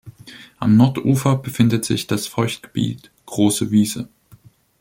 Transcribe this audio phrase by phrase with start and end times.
[0.57, 4.09] Am Nordufer befindet sich das Feuchtgebiet "Große Wiese".